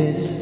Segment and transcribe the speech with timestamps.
[0.00, 0.39] veces.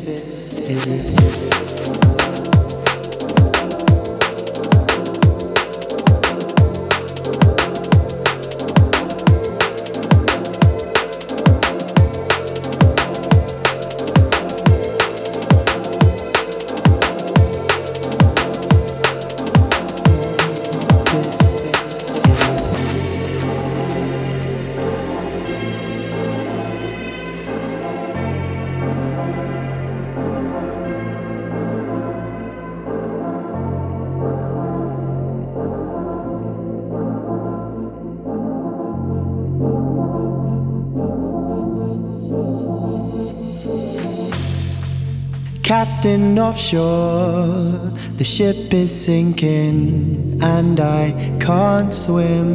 [46.49, 52.51] Offshore, the ship is sinking and I can't swim.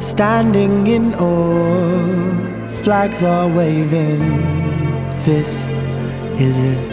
[0.00, 4.22] Standing in awe, flags are waving.
[5.24, 5.68] This
[6.40, 6.87] is it.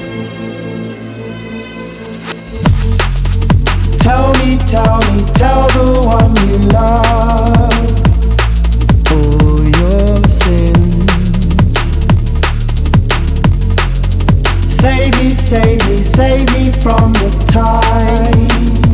[15.45, 18.84] Save me, save me, from the tide,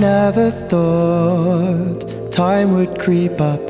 [0.00, 3.60] never thought time would creep up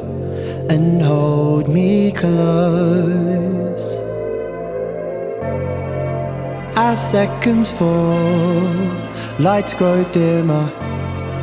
[0.71, 3.99] and hold me close.
[6.77, 8.63] As seconds fall,
[9.41, 10.71] lights grow dimmer,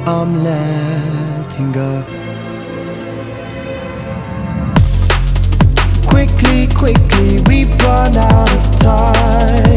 [0.06, 2.04] I'm letting go.
[6.08, 9.77] Quickly, quickly, we've run out of time.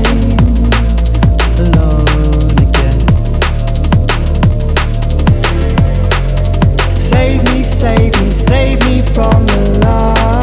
[7.80, 10.39] Save me, save me, from the light,